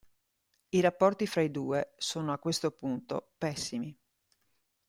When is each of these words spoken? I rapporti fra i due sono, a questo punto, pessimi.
I 0.71 0.79
rapporti 0.81 1.27
fra 1.27 1.41
i 1.41 1.51
due 1.51 1.93
sono, 1.95 2.33
a 2.33 2.39
questo 2.39 2.71
punto, 2.71 3.33
pessimi. 3.37 3.95